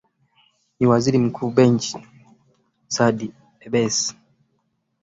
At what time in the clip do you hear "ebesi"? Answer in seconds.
3.65-4.15